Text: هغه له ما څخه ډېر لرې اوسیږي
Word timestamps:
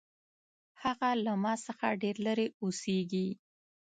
هغه 0.83 1.09
له 1.25 1.33
ما 1.43 1.53
څخه 1.67 1.87
ډېر 2.01 2.15
لرې 2.25 2.47
اوسیږي 2.61 3.27